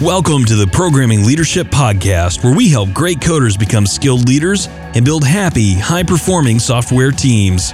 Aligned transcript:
Welcome 0.00 0.44
to 0.46 0.56
the 0.56 0.66
Programming 0.66 1.24
Leadership 1.24 1.68
Podcast, 1.68 2.42
where 2.42 2.56
we 2.56 2.68
help 2.68 2.92
great 2.92 3.18
coders 3.18 3.56
become 3.56 3.86
skilled 3.86 4.26
leaders 4.26 4.66
and 4.96 5.04
build 5.04 5.22
happy, 5.24 5.74
high 5.74 6.02
performing 6.02 6.58
software 6.58 7.12
teams. 7.12 7.72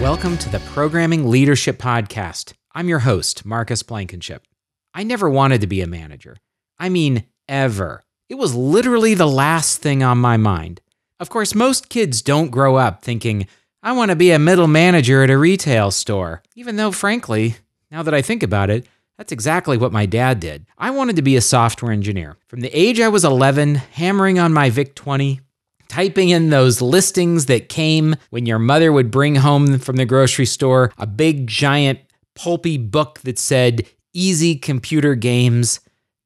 Welcome 0.00 0.38
to 0.38 0.48
the 0.48 0.62
Programming 0.72 1.28
Leadership 1.28 1.78
Podcast. 1.78 2.54
I'm 2.74 2.88
your 2.88 3.00
host, 3.00 3.44
Marcus 3.44 3.82
Blankenship. 3.82 4.46
I 4.94 5.02
never 5.02 5.28
wanted 5.28 5.60
to 5.60 5.66
be 5.66 5.80
a 5.82 5.86
manager. 5.86 6.36
I 6.78 6.88
mean, 6.88 7.24
ever. 7.48 8.02
It 8.28 8.36
was 8.36 8.54
literally 8.54 9.14
the 9.14 9.28
last 9.28 9.82
thing 9.82 10.02
on 10.02 10.18
my 10.18 10.36
mind. 10.36 10.80
Of 11.20 11.30
course, 11.30 11.54
most 11.54 11.88
kids 11.88 12.22
don't 12.22 12.50
grow 12.50 12.76
up 12.76 13.02
thinking, 13.02 13.46
I 13.82 13.92
want 13.92 14.10
to 14.10 14.16
be 14.16 14.30
a 14.30 14.38
middle 14.38 14.68
manager 14.68 15.22
at 15.22 15.30
a 15.30 15.38
retail 15.38 15.90
store. 15.90 16.42
Even 16.54 16.76
though, 16.76 16.92
frankly, 16.92 17.56
now 17.90 18.02
that 18.02 18.14
I 18.14 18.22
think 18.22 18.42
about 18.42 18.70
it, 18.70 18.86
that's 19.18 19.32
exactly 19.32 19.76
what 19.76 19.92
my 19.92 20.06
dad 20.06 20.40
did. 20.40 20.66
I 20.78 20.90
wanted 20.90 21.16
to 21.16 21.22
be 21.22 21.36
a 21.36 21.40
software 21.40 21.92
engineer. 21.92 22.36
From 22.48 22.60
the 22.60 22.70
age 22.70 23.00
I 23.00 23.08
was 23.08 23.24
11, 23.24 23.76
hammering 23.76 24.38
on 24.38 24.52
my 24.52 24.70
VIC 24.70 24.94
20, 24.94 25.40
typing 25.88 26.30
in 26.30 26.50
those 26.50 26.80
listings 26.80 27.46
that 27.46 27.68
came 27.68 28.16
when 28.30 28.46
your 28.46 28.58
mother 28.58 28.90
would 28.92 29.10
bring 29.10 29.36
home 29.36 29.78
from 29.78 29.96
the 29.96 30.06
grocery 30.06 30.46
store 30.46 30.90
a 30.96 31.06
big, 31.06 31.46
giant, 31.46 32.00
pulpy 32.34 32.78
book 32.78 33.20
that 33.20 33.38
said 33.38 33.86
easy 34.14 34.56
computer 34.56 35.14
games. 35.14 35.80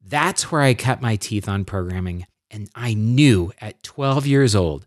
That's 0.09 0.51
where 0.51 0.61
I 0.61 0.73
cut 0.73 1.01
my 1.01 1.17
teeth 1.17 1.49
on 1.49 1.65
programming. 1.65 2.25
And 2.49 2.69
I 2.75 2.93
knew 2.93 3.51
at 3.59 3.83
12 3.83 4.25
years 4.25 4.55
old 4.55 4.85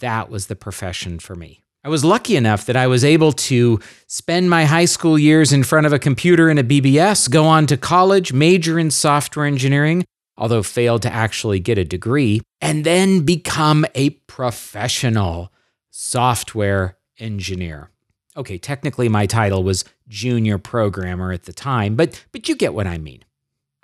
that 0.00 0.30
was 0.30 0.46
the 0.46 0.56
profession 0.56 1.18
for 1.18 1.34
me. 1.34 1.64
I 1.82 1.88
was 1.88 2.04
lucky 2.04 2.36
enough 2.36 2.66
that 2.66 2.76
I 2.76 2.86
was 2.86 3.04
able 3.04 3.32
to 3.32 3.80
spend 4.06 4.50
my 4.50 4.66
high 4.66 4.84
school 4.84 5.18
years 5.18 5.52
in 5.52 5.64
front 5.64 5.86
of 5.86 5.92
a 5.92 5.98
computer 5.98 6.48
and 6.48 6.58
a 6.58 6.62
BBS, 6.62 7.28
go 7.28 7.46
on 7.46 7.66
to 7.68 7.76
college, 7.76 8.32
major 8.32 8.78
in 8.78 8.90
software 8.90 9.46
engineering, 9.46 10.04
although 10.36 10.62
failed 10.62 11.02
to 11.02 11.12
actually 11.12 11.58
get 11.58 11.78
a 11.78 11.84
degree, 11.84 12.42
and 12.60 12.84
then 12.84 13.24
become 13.24 13.86
a 13.94 14.10
professional 14.10 15.50
software 15.90 16.98
engineer. 17.18 17.90
Okay, 18.36 18.58
technically 18.58 19.08
my 19.08 19.26
title 19.26 19.64
was 19.64 19.84
junior 20.06 20.58
programmer 20.58 21.32
at 21.32 21.44
the 21.44 21.52
time, 21.52 21.96
but 21.96 22.24
but 22.30 22.48
you 22.48 22.56
get 22.56 22.74
what 22.74 22.86
I 22.86 22.98
mean. 22.98 23.24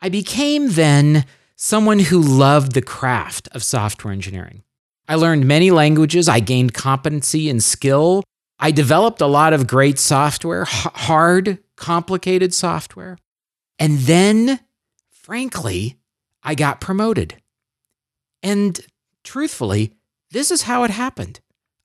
I 0.00 0.08
became 0.08 0.70
then 0.70 1.24
someone 1.56 1.98
who 1.98 2.20
loved 2.20 2.72
the 2.72 2.82
craft 2.82 3.48
of 3.52 3.62
software 3.62 4.12
engineering. 4.12 4.62
I 5.08 5.14
learned 5.14 5.46
many 5.46 5.70
languages, 5.70 6.28
I 6.28 6.40
gained 6.40 6.74
competency 6.74 7.48
and 7.48 7.62
skill. 7.62 8.22
I 8.58 8.70
developed 8.70 9.20
a 9.20 9.26
lot 9.26 9.52
of 9.52 9.66
great 9.66 9.98
software, 9.98 10.64
hard, 10.66 11.58
complicated 11.76 12.54
software. 12.54 13.18
And 13.78 13.98
then, 14.00 14.60
frankly, 15.10 15.96
I 16.42 16.54
got 16.54 16.80
promoted. 16.80 17.36
And 18.42 18.78
truthfully, 19.24 19.92
this 20.30 20.50
is 20.50 20.62
how 20.62 20.84
it 20.84 20.90
happened. 20.90 21.40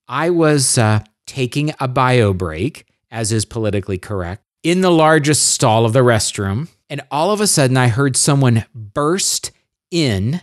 I 0.08 0.30
was 0.30 0.78
uh, 0.78 1.04
taking 1.26 1.74
a 1.80 1.88
bio 1.88 2.34
break, 2.34 2.86
as 3.10 3.32
is 3.32 3.46
politically 3.46 3.98
correct, 3.98 4.44
in 4.64 4.82
the 4.82 4.92
largest 4.92 5.48
stall 5.48 5.86
of 5.86 5.94
the 5.94 6.00
restroom. 6.00 6.68
And 6.92 7.02
all 7.10 7.32
of 7.32 7.40
a 7.40 7.48
sudden, 7.48 7.78
I 7.78 7.88
heard 7.88 8.18
someone 8.18 8.66
burst 8.76 9.52
in 9.92 10.42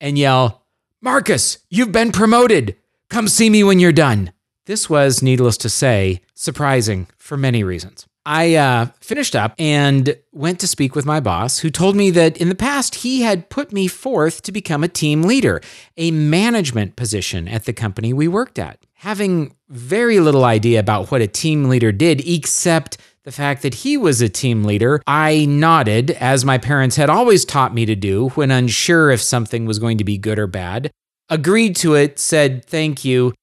and 0.00 0.16
yell, 0.16 0.64
Marcus, 1.00 1.58
you've 1.70 1.90
been 1.90 2.12
promoted. 2.12 2.76
Come 3.10 3.26
see 3.26 3.50
me 3.50 3.64
when 3.64 3.80
you're 3.80 3.90
done. 3.90 4.32
This 4.66 4.88
was, 4.88 5.24
needless 5.24 5.56
to 5.56 5.68
say, 5.68 6.20
surprising 6.34 7.08
for 7.16 7.36
many 7.36 7.64
reasons. 7.64 8.06
I 8.24 8.54
uh, 8.54 8.86
finished 9.00 9.34
up 9.34 9.54
and 9.58 10.16
went 10.30 10.60
to 10.60 10.68
speak 10.68 10.94
with 10.94 11.04
my 11.04 11.18
boss, 11.18 11.58
who 11.60 11.70
told 11.70 11.96
me 11.96 12.10
that 12.12 12.36
in 12.36 12.48
the 12.48 12.54
past 12.54 12.96
he 12.96 13.22
had 13.22 13.48
put 13.48 13.72
me 13.72 13.88
forth 13.88 14.42
to 14.42 14.52
become 14.52 14.84
a 14.84 14.88
team 14.88 15.22
leader, 15.22 15.60
a 15.96 16.12
management 16.12 16.94
position 16.94 17.48
at 17.48 17.64
the 17.64 17.72
company 17.72 18.12
we 18.12 18.28
worked 18.28 18.58
at. 18.58 18.78
Having 18.92 19.56
very 19.68 20.20
little 20.20 20.44
idea 20.44 20.78
about 20.78 21.10
what 21.10 21.22
a 21.22 21.26
team 21.26 21.64
leader 21.64 21.90
did, 21.90 22.20
except 22.28 22.98
the 23.28 23.32
fact 23.32 23.60
that 23.60 23.74
he 23.74 23.98
was 23.98 24.22
a 24.22 24.28
team 24.30 24.64
leader, 24.64 25.02
I 25.06 25.44
nodded, 25.44 26.12
as 26.12 26.46
my 26.46 26.56
parents 26.56 26.96
had 26.96 27.10
always 27.10 27.44
taught 27.44 27.74
me 27.74 27.84
to 27.84 27.94
do 27.94 28.30
when 28.30 28.50
unsure 28.50 29.10
if 29.10 29.20
something 29.20 29.66
was 29.66 29.78
going 29.78 29.98
to 29.98 30.04
be 30.04 30.16
good 30.16 30.38
or 30.38 30.46
bad, 30.46 30.90
agreed 31.28 31.76
to 31.76 31.94
it, 31.94 32.18
said 32.18 32.64
thank 32.64 33.04
you, 33.04 33.34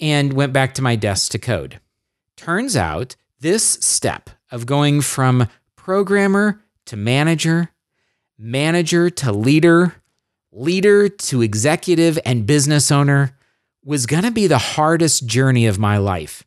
and 0.00 0.32
went 0.32 0.54
back 0.54 0.72
to 0.76 0.82
my 0.82 0.96
desk 0.96 1.30
to 1.32 1.38
code. 1.38 1.78
Turns 2.38 2.74
out, 2.74 3.16
this 3.38 3.62
step 3.82 4.30
of 4.50 4.64
going 4.64 5.02
from 5.02 5.48
programmer 5.76 6.62
to 6.86 6.96
manager, 6.96 7.68
manager 8.38 9.10
to 9.10 9.30
leader, 9.30 9.96
leader 10.52 11.10
to 11.10 11.42
executive 11.42 12.18
and 12.24 12.46
business 12.46 12.90
owner 12.90 13.36
was 13.84 14.06
going 14.06 14.24
to 14.24 14.30
be 14.30 14.46
the 14.46 14.56
hardest 14.56 15.26
journey 15.26 15.66
of 15.66 15.78
my 15.78 15.98
life. 15.98 16.46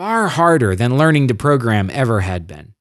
Far 0.00 0.28
harder 0.28 0.74
than 0.74 0.96
learning 0.96 1.28
to 1.28 1.34
program 1.34 1.90
ever 1.92 2.22
had 2.22 2.46
been. 2.46 2.72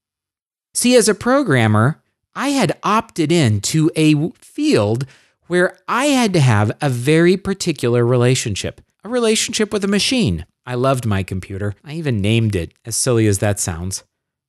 See, 0.74 0.96
as 0.96 1.10
a 1.10 1.14
programmer, 1.14 2.02
I 2.34 2.52
had 2.52 2.80
opted 2.82 3.30
in 3.30 3.60
to 3.60 3.92
a 3.98 4.30
field 4.40 5.06
where 5.48 5.78
I 5.86 6.06
had 6.06 6.32
to 6.32 6.40
have 6.40 6.72
a 6.80 6.90
very 6.90 7.36
particular 7.36 8.06
relationship, 8.06 8.80
a 9.04 9.10
relationship 9.10 9.74
with 9.74 9.84
a 9.84 9.90
machine. 9.90 10.46
I 10.66 10.76
loved 10.76 11.06
my 11.06 11.24
computer. 11.24 11.76
I 11.84 11.96
even 11.96 12.22
named 12.22 12.56
it, 12.56 12.72
as 12.86 12.96
silly 12.96 13.28
as 13.28 13.40
that 13.40 13.60
sounds. 13.60 14.06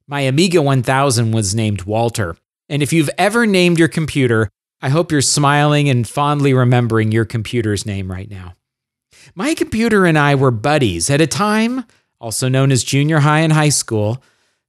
My 0.06 0.20
Amiga 0.20 0.62
1000 0.62 1.32
was 1.32 1.56
named 1.56 1.82
Walter. 1.82 2.36
And 2.68 2.84
if 2.84 2.92
you've 2.92 3.10
ever 3.18 3.46
named 3.46 3.80
your 3.80 3.88
computer, 3.88 4.48
I 4.80 4.90
hope 4.90 5.10
you're 5.10 5.22
smiling 5.22 5.88
and 5.88 6.06
fondly 6.06 6.54
remembering 6.54 7.10
your 7.10 7.24
computer's 7.24 7.84
name 7.84 8.12
right 8.12 8.30
now. 8.30 8.54
My 9.34 9.54
computer 9.54 10.06
and 10.06 10.16
I 10.16 10.36
were 10.36 10.52
buddies 10.52 11.10
at 11.10 11.20
a 11.20 11.26
time, 11.26 11.84
also 12.20 12.48
known 12.48 12.70
as 12.70 12.84
junior 12.84 13.20
high 13.20 13.40
and 13.40 13.52
high 13.52 13.70
school, 13.70 14.22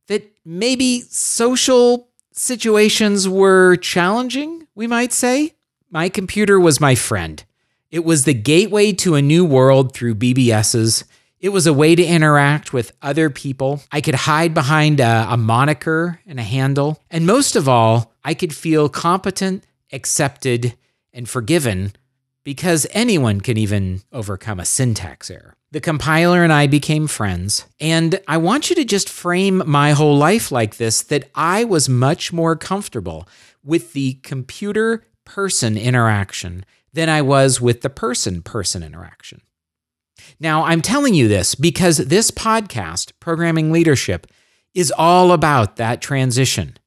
that 0.08 0.24
maybe 0.46 1.02
social 1.02 2.10
situations 2.32 3.28
were 3.28 3.76
challenging, 3.76 4.68
we 4.76 4.88
might 4.88 5.14
say. 5.14 5.56
My 5.90 6.10
computer 6.10 6.60
was 6.60 6.80
my 6.80 6.96
friend. 6.96 7.44
It 7.90 8.06
was 8.06 8.24
the 8.24 8.34
gateway 8.34 8.94
to 8.94 9.16
a 9.16 9.22
new 9.22 9.44
world 9.44 9.94
through 9.94 10.16
BBSs. 10.16 11.04
It 11.42 11.50
was 11.50 11.68
a 11.68 11.74
way 11.74 11.96
to 11.96 12.04
interact 12.04 12.72
with 12.72 12.94
other 13.02 13.30
people. 13.30 13.82
I 13.92 14.00
could 14.00 14.16
hide 14.16 14.54
behind 14.54 15.00
a, 15.00 15.28
a, 15.30 15.36
moniker 15.36 16.22
and 16.26 16.40
a 16.40 16.44
handle. 16.44 17.02
And 17.10 17.26
most 17.26 17.56
of 17.56 17.68
all, 17.68 18.14
I 18.24 18.34
could 18.34 18.56
feel 18.56 18.88
competent, 18.88 19.66
accepted, 19.92 20.78
and 21.12 21.28
forgiven 21.28 21.94
because 22.44 22.88
anyone 22.92 23.42
can 23.42 23.58
even 23.58 24.02
overcome 24.14 24.60
a 24.60 24.66
syntax 24.66 25.30
error. 25.30 25.56
The 25.72 25.82
compiler 25.82 26.44
and 26.44 26.52
I 26.52 26.68
became 26.68 27.08
friends. 27.08 27.66
And 27.80 28.20
I 28.28 28.38
want 28.38 28.70
you 28.70 28.76
to 28.76 28.84
just 28.84 29.08
frame 29.08 29.64
my 29.66 29.92
whole 29.92 30.18
life 30.18 30.52
like 30.52 30.76
this 30.76 31.02
that 31.04 31.30
I 31.34 31.64
was 31.64 31.88
much 31.88 32.34
more 32.34 32.58
comfortable 32.58 33.28
with 33.64 33.94
the 33.94 34.16
computer 34.16 35.06
person 35.24 35.78
interaction 35.78 36.66
than 36.94 37.08
I 37.08 37.22
was 37.22 37.62
with 37.62 37.82
the 37.82 37.90
person 37.90 38.42
person 38.42 38.84
interaction. 38.84 39.42
Now, 40.40 40.64
I'm 40.66 40.82
telling 40.82 41.14
you 41.14 41.28
this 41.28 41.56
because 41.56 41.98
this 41.98 42.32
podcast, 42.32 43.14
Programming 43.20 43.72
Leadership, 43.72 44.28
is 44.74 44.94
all 44.98 45.32
about 45.32 45.78
that 45.78 46.02
transition, 46.02 46.78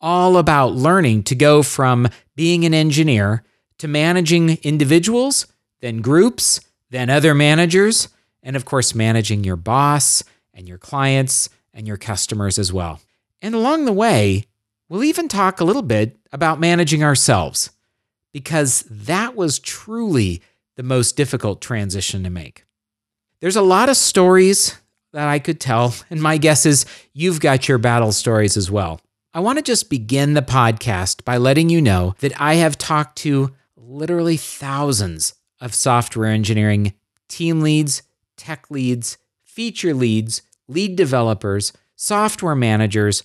all 0.00 0.36
about 0.36 0.74
learning 0.74 1.24
to 1.24 1.34
go 1.34 1.62
from 1.62 2.08
being 2.36 2.64
an 2.64 2.74
engineer 2.74 3.44
to 3.78 3.88
managing 3.88 4.58
individuals, 4.62 5.46
then 5.80 6.00
groups, 6.00 6.60
then 6.90 7.10
other 7.10 7.34
managers, 7.34 8.08
and 8.42 8.56
of 8.56 8.64
course, 8.64 8.94
managing 8.94 9.44
your 9.44 9.56
boss 9.56 10.22
and 10.54 10.68
your 10.68 10.78
clients 10.78 11.48
and 11.72 11.86
your 11.86 11.96
customers 11.96 12.58
as 12.58 12.72
well. 12.72 13.00
And 13.42 13.54
along 13.54 13.84
the 13.84 13.92
way, 13.92 14.44
we'll 14.88 15.04
even 15.04 15.28
talk 15.28 15.60
a 15.60 15.64
little 15.64 15.82
bit 15.82 16.16
about 16.32 16.60
managing 16.60 17.02
ourselves 17.02 17.70
because 18.32 18.84
that 18.90 19.34
was 19.34 19.58
truly 19.58 20.42
the 20.76 20.82
most 20.82 21.16
difficult 21.16 21.60
transition 21.60 22.22
to 22.24 22.30
make. 22.30 22.64
There's 23.40 23.56
a 23.56 23.62
lot 23.62 23.88
of 23.88 23.96
stories 23.96 24.78
that 25.12 25.28
I 25.28 25.38
could 25.38 25.60
tell, 25.60 25.94
and 26.10 26.22
my 26.22 26.38
guess 26.38 26.66
is 26.66 26.86
you've 27.12 27.40
got 27.40 27.68
your 27.68 27.78
battle 27.78 28.12
stories 28.12 28.56
as 28.56 28.70
well. 28.70 29.00
I 29.32 29.40
want 29.40 29.58
to 29.58 29.62
just 29.62 29.90
begin 29.90 30.34
the 30.34 30.42
podcast 30.42 31.24
by 31.24 31.36
letting 31.36 31.68
you 31.68 31.80
know 31.80 32.14
that 32.20 32.38
I 32.40 32.54
have 32.54 32.78
talked 32.78 33.16
to 33.18 33.54
literally 33.76 34.36
thousands 34.36 35.34
of 35.60 35.74
software 35.74 36.28
engineering 36.28 36.94
team 37.28 37.60
leads, 37.60 38.02
tech 38.40 38.70
leads, 38.70 39.18
feature 39.44 39.92
leads, 39.92 40.40
lead 40.66 40.96
developers, 40.96 41.74
software 41.94 42.54
managers, 42.54 43.22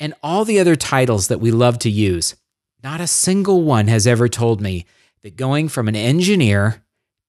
and 0.00 0.14
all 0.20 0.44
the 0.44 0.58
other 0.58 0.74
titles 0.74 1.28
that 1.28 1.40
we 1.40 1.52
love 1.52 1.78
to 1.78 1.88
use. 1.90 2.34
Not 2.82 3.00
a 3.00 3.06
single 3.06 3.62
one 3.62 3.86
has 3.86 4.04
ever 4.04 4.28
told 4.28 4.60
me 4.60 4.84
that 5.22 5.36
going 5.36 5.68
from 5.68 5.86
an 5.86 5.94
engineer 5.94 6.82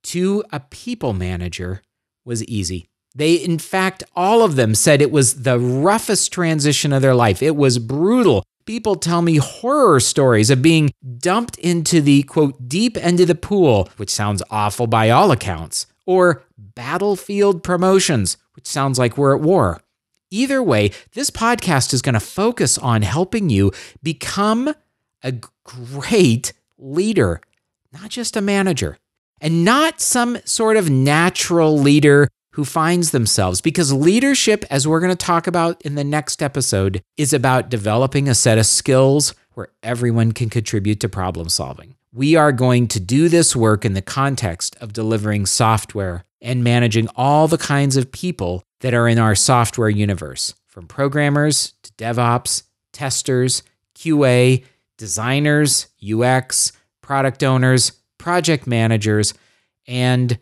to 0.04 0.44
a 0.52 0.60
people 0.60 1.14
manager 1.14 1.84
was 2.26 2.44
easy. 2.46 2.90
They, 3.14 3.36
in 3.36 3.60
fact, 3.60 4.04
all 4.16 4.44
of 4.44 4.56
them 4.56 4.74
said 4.74 5.02
it 5.02 5.12
was 5.12 5.44
the 5.44 5.60
roughest 5.60 6.32
transition 6.32 6.92
of 6.94 7.04
their 7.04 7.16
life. 7.16 7.44
It 7.44 7.56
was 7.56 7.78
brutal. 7.78 8.44
People 8.66 8.96
tell 8.96 9.22
me 9.22 9.38
horror 9.38 10.00
stories 10.00 10.50
of 10.50 10.62
being 10.62 10.92
dumped 11.20 11.58
into 11.58 12.02
the 12.02 12.24
quote, 12.24 12.68
deep 12.68 12.98
end 12.98 13.20
of 13.20 13.28
the 13.28 13.36
pool, 13.36 13.90
which 13.98 14.10
sounds 14.10 14.44
awful 14.50 14.88
by 14.88 15.10
all 15.10 15.32
accounts, 15.32 15.88
or 16.06 16.44
battlefield 16.80 17.62
promotions, 17.62 18.38
which 18.56 18.66
sounds 18.66 18.98
like 18.98 19.18
we're 19.18 19.36
at 19.36 19.42
war. 19.42 19.82
Either 20.32 20.64
way, 20.64 20.92
this 21.12 21.30
podcast 21.30 21.94
is 21.94 22.02
going 22.02 22.14
to 22.14 22.22
focus 22.22 22.78
on 22.78 23.02
helping 23.02 23.50
you 23.50 23.70
become 24.02 24.74
a 25.22 25.34
great 25.66 26.54
leader, 26.78 27.42
not 27.92 28.10
just 28.10 28.38
a 28.38 28.42
manager, 28.42 28.98
and 29.42 29.66
not 29.66 30.00
some 30.00 30.38
sort 30.46 30.78
of 30.78 30.90
natural 30.90 31.78
leader 31.78 32.30
who 32.52 32.64
finds 32.64 33.12
themselves. 33.12 33.60
Because 33.60 33.92
leadership, 33.92 34.64
as 34.70 34.88
we're 34.88 35.02
going 35.02 35.12
to 35.12 35.26
talk 35.26 35.48
about 35.48 35.82
in 35.82 35.96
the 35.96 36.06
next 36.06 36.42
episode, 36.42 37.02
is 37.18 37.34
about 37.34 37.68
developing 37.68 38.30
a 38.30 38.36
set 38.36 38.58
of 38.58 38.66
skills 38.66 39.34
where 39.54 39.68
everyone 39.84 40.32
can 40.32 40.50
contribute 40.50 41.02
to 41.02 41.10
problem 41.10 41.50
solving. 41.50 41.96
We 42.14 42.38
are 42.38 42.54
going 42.54 42.88
to 42.88 43.02
do 43.02 43.28
this 43.28 43.54
work 43.54 43.84
in 43.84 43.96
the 43.96 44.02
context 44.02 44.78
of 44.80 44.94
delivering 44.94 45.46
software 45.46 46.24
and 46.42 46.64
managing 46.64 47.08
all 47.16 47.48
the 47.48 47.58
kinds 47.58 47.98
of 47.98 48.12
people 48.12 48.64
that 48.82 48.94
are 48.94 49.08
in 49.08 49.20
our 49.20 49.36
software 49.36 49.90
universe, 49.90 50.54
from 50.68 50.88
programmers 50.88 51.74
to 51.84 51.92
DevOps, 51.94 52.64
testers, 52.94 53.64
QA, 53.96 54.64
designers, 54.98 55.88
UX, 56.04 56.72
product 57.02 57.44
owners, 57.44 57.92
project 58.18 58.68
managers, 58.68 59.34
and, 59.88 60.38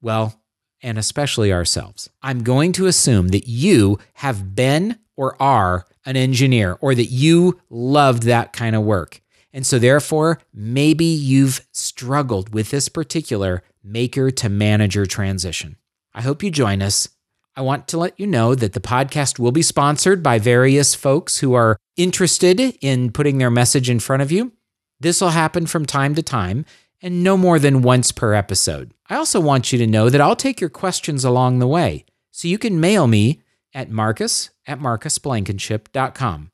well, 0.00 0.40
and 0.82 0.98
especially 0.98 1.52
ourselves. 1.52 2.08
I'm 2.22 2.42
going 2.42 2.72
to 2.72 2.86
assume 2.86 3.28
that 3.28 3.48
you 3.48 3.98
have 4.14 4.54
been 4.54 4.98
or 5.16 5.40
are 5.40 5.86
an 6.06 6.16
engineer 6.16 6.78
or 6.80 6.94
that 6.94 7.06
you 7.06 7.60
loved 7.68 8.24
that 8.24 8.52
kind 8.52 8.74
of 8.76 8.82
work. 8.82 9.20
And 9.52 9.66
so, 9.66 9.78
therefore, 9.78 10.40
maybe 10.54 11.04
you've 11.04 11.66
struggled 11.72 12.54
with 12.54 12.70
this 12.70 12.88
particular 12.88 13.62
maker 13.82 14.30
to 14.30 14.48
manager 14.48 15.06
transition. 15.06 15.76
I 16.14 16.22
hope 16.22 16.42
you 16.42 16.50
join 16.50 16.82
us. 16.82 17.08
I 17.56 17.62
want 17.62 17.88
to 17.88 17.98
let 17.98 18.18
you 18.18 18.26
know 18.26 18.54
that 18.54 18.72
the 18.72 18.80
podcast 18.80 19.38
will 19.38 19.52
be 19.52 19.62
sponsored 19.62 20.22
by 20.22 20.38
various 20.38 20.94
folks 20.94 21.38
who 21.38 21.54
are 21.54 21.76
interested 21.96 22.60
in 22.80 23.12
putting 23.12 23.38
their 23.38 23.50
message 23.50 23.90
in 23.90 24.00
front 24.00 24.22
of 24.22 24.32
you. 24.32 24.52
This 25.00 25.20
will 25.20 25.30
happen 25.30 25.66
from 25.66 25.86
time 25.86 26.14
to 26.14 26.22
time 26.22 26.64
and 27.02 27.24
no 27.24 27.36
more 27.36 27.58
than 27.58 27.82
once 27.82 28.12
per 28.12 28.34
episode. 28.34 28.92
I 29.08 29.16
also 29.16 29.40
want 29.40 29.72
you 29.72 29.78
to 29.78 29.86
know 29.86 30.08
that 30.10 30.20
I'll 30.20 30.36
take 30.36 30.60
your 30.60 30.70
questions 30.70 31.24
along 31.24 31.58
the 31.58 31.66
way, 31.66 32.04
so 32.30 32.48
you 32.48 32.58
can 32.58 32.80
mail 32.80 33.06
me 33.06 33.42
at 33.74 33.90
marcus 33.90 34.50
at 34.66 34.78
marcusblankenship.com. 34.78 36.50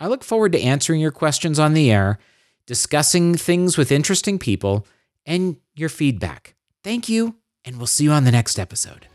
I 0.00 0.06
look 0.06 0.22
forward 0.22 0.52
to 0.52 0.62
answering 0.62 1.00
your 1.00 1.10
questions 1.10 1.58
on 1.58 1.74
the 1.74 1.90
air, 1.90 2.18
discussing 2.66 3.34
things 3.34 3.76
with 3.76 3.90
interesting 3.90 4.38
people, 4.38 4.86
and 5.26 5.56
your 5.74 5.88
feedback. 5.88 6.54
Thank 6.84 7.08
you, 7.08 7.36
and 7.64 7.76
we'll 7.76 7.86
see 7.86 8.04
you 8.04 8.12
on 8.12 8.24
the 8.24 8.32
next 8.32 8.58
episode. 8.58 9.06